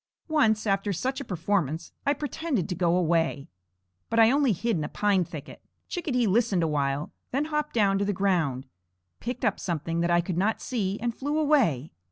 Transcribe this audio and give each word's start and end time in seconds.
Once 0.27 0.65
after 0.65 0.91
such 0.91 1.21
a 1.21 1.23
performance 1.23 1.91
I 2.07 2.15
pretended 2.15 2.67
to 2.69 2.73
go 2.73 2.95
away; 2.95 3.49
but 4.09 4.19
I 4.19 4.31
only 4.31 4.51
hid 4.51 4.75
in 4.75 4.83
a 4.83 4.89
pine 4.89 5.23
thicket. 5.23 5.61
Chickadee 5.89 6.25
listened 6.25 6.63
awhile, 6.63 7.11
then 7.29 7.45
hopped 7.45 7.73
down 7.75 7.99
to 7.99 8.05
the 8.05 8.11
ground, 8.11 8.65
picked 9.19 9.45
up 9.45 9.59
something 9.59 9.99
that 9.99 10.09
I 10.09 10.19
could 10.19 10.39
not 10.39 10.59
see, 10.59 10.97
and 10.99 11.13
flew 11.15 11.37
away. 11.37 11.91